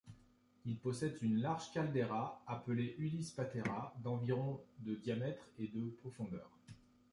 Il 0.65 0.79
possède 0.79 1.19
une 1.21 1.37
large 1.41 1.71
caldeira, 1.73 2.41
appelée 2.47 2.95
Ulysses 2.97 3.33
Patera, 3.33 3.93
d'environ 4.03 4.59
de 4.79 4.95
diamètre 4.95 5.47
et 5.59 5.67
de 5.67 5.89
profondeur. 6.01 6.49